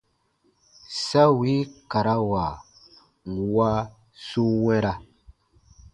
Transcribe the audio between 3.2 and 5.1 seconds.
nwa su wɛ̃ra.